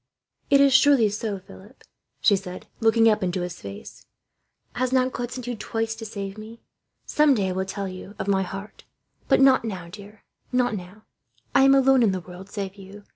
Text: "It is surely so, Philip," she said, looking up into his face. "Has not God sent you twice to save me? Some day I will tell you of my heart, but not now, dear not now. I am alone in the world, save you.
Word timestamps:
"It 0.49 0.59
is 0.61 0.73
surely 0.73 1.09
so, 1.09 1.37
Philip," 1.37 1.83
she 2.21 2.35
said, 2.35 2.65
looking 2.79 3.07
up 3.07 3.21
into 3.21 3.41
his 3.41 3.61
face. 3.61 4.03
"Has 4.73 4.91
not 4.91 5.11
God 5.11 5.31
sent 5.31 5.45
you 5.45 5.55
twice 5.55 5.93
to 5.93 6.07
save 6.07 6.39
me? 6.39 6.59
Some 7.05 7.35
day 7.35 7.49
I 7.49 7.51
will 7.51 7.65
tell 7.65 7.87
you 7.87 8.15
of 8.17 8.27
my 8.27 8.41
heart, 8.41 8.83
but 9.27 9.39
not 9.41 9.63
now, 9.63 9.89
dear 9.89 10.23
not 10.51 10.73
now. 10.75 11.03
I 11.53 11.61
am 11.61 11.75
alone 11.75 12.01
in 12.01 12.13
the 12.13 12.19
world, 12.19 12.49
save 12.49 12.77
you. 12.77 13.03